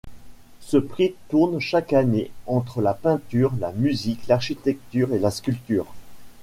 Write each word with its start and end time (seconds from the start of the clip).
Ce 0.61 0.77
prix 0.77 1.13
tourne 1.29 1.59
chaque 1.59 1.93
année 1.93 2.31
entre 2.47 2.81
la 2.81 2.95
peinture, 2.95 3.53
la 3.59 3.71
musique, 3.71 4.25
l'architecture 4.25 5.13
et 5.13 5.19
la 5.19 5.29
sculpture. 5.29 5.85